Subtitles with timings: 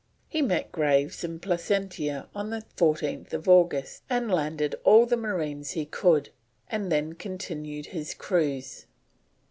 [0.27, 6.31] He met Graves at Placentia on 14th August, and landed all the marines he could,
[6.69, 8.87] and then continued his cruise.